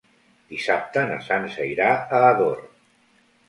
Dissabte 0.53 1.03
na 1.11 1.19
Sança 1.27 1.69
irà 1.77 1.93
a 2.01 2.25
Ador. 2.33 2.61